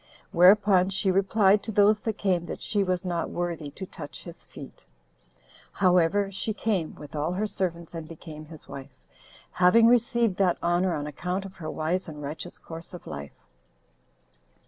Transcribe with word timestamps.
Whereupon 0.31 0.89
she 0.89 1.11
replied 1.11 1.61
to 1.61 1.71
those 1.71 1.99
that 2.01 2.17
came, 2.17 2.47
that 2.47 2.63
she 2.63 2.83
was 2.83 3.05
not 3.05 3.29
worthy 3.29 3.69
to 3.69 3.85
touch 3.85 4.23
his 4.23 4.43
feet; 4.43 4.87
however, 5.73 6.31
she 6.31 6.53
came, 6.55 6.95
with 6.95 7.15
all 7.15 7.33
her 7.33 7.45
servants, 7.45 7.93
and 7.93 8.07
became 8.07 8.47
his 8.47 8.67
wife, 8.67 8.97
having 9.51 9.85
received 9.85 10.37
that 10.37 10.57
honor 10.59 10.95
on 10.95 11.05
account 11.05 11.45
of 11.45 11.57
her 11.57 11.69
wise 11.69 12.09
and 12.09 12.19
righteous 12.19 12.57
course 12.57 12.95
of 12.95 13.05
life. 13.05 13.45